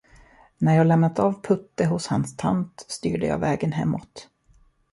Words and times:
När 0.57 0.75
jag 0.75 0.87
lämnat 0.87 1.19
av 1.19 1.41
Putte 1.41 1.85
hos 1.85 2.07
hans 2.07 2.37
tant, 2.37 2.85
styrde 2.89 3.27
jag 3.27 3.37
vägen 3.39 3.71
hemåt. 3.71 4.27